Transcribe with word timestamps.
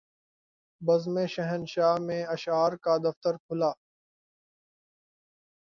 بزم 0.81 1.15
شاہنشاہ 1.27 1.95
میں 1.99 2.23
اشعار 2.25 2.71
کا 2.83 2.97
دفتر 2.97 3.37
کھلا 3.37 3.71